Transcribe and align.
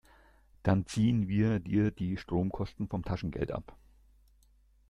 Dann 0.63 0.87
ziehen 0.87 1.27
wir 1.27 1.59
dir 1.59 1.91
die 1.91 2.17
Stromkosten 2.17 2.87
vom 2.87 3.03
Taschengeld 3.03 3.51
ab. 3.51 3.77